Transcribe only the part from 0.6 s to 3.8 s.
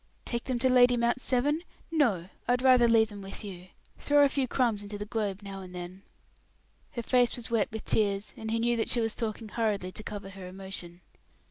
Lady Mount Severn! No, I would rather leave them with you.